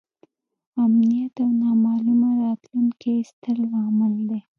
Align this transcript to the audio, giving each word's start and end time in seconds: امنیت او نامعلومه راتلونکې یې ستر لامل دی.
امنیت 0.83 1.35
او 1.43 1.49
نامعلومه 1.61 2.29
راتلونکې 2.43 3.09
یې 3.17 3.23
ستر 3.31 3.55
لامل 3.71 4.13
دی. 4.29 4.39